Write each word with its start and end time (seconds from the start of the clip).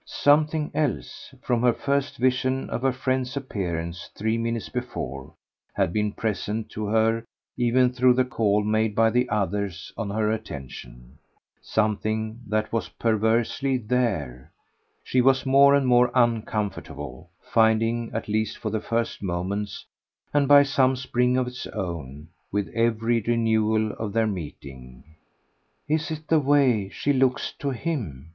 Something 0.03 0.71
else, 0.73 1.31
from 1.43 1.61
her 1.61 1.73
first 1.73 2.17
vision 2.17 2.71
of 2.71 2.81
her 2.81 2.91
friend's 2.91 3.37
appearance 3.37 4.09
three 4.15 4.35
minutes 4.35 4.67
before, 4.67 5.35
had 5.75 5.93
been 5.93 6.11
present 6.13 6.71
to 6.71 6.87
her 6.87 7.23
even 7.55 7.93
through 7.93 8.15
the 8.15 8.25
call 8.25 8.63
made 8.63 8.95
by 8.95 9.11
the 9.11 9.29
others 9.29 9.93
on 9.95 10.09
her 10.09 10.31
attention; 10.31 11.19
something 11.61 12.39
that 12.47 12.73
was 12.73 12.89
perversely 12.89 13.77
THERE, 13.77 14.51
she 15.03 15.21
was 15.21 15.45
more 15.45 15.75
and 15.75 15.85
more 15.85 16.09
uncomfortably 16.15 17.25
finding, 17.39 18.09
at 18.11 18.27
least 18.27 18.57
for 18.57 18.71
the 18.71 18.81
first 18.81 19.21
moments 19.21 19.85
and 20.33 20.47
by 20.47 20.63
some 20.63 20.95
spring 20.95 21.37
of 21.37 21.45
its 21.45 21.67
own, 21.67 22.27
with 22.51 22.69
every 22.69 23.21
renewal 23.21 23.91
of 23.99 24.13
their 24.13 24.25
meeting. 24.25 25.03
"Is 25.87 26.09
it 26.09 26.27
the 26.27 26.39
way 26.39 26.89
she 26.89 27.13
looks 27.13 27.51
to 27.59 27.69
HIM?" 27.69 28.29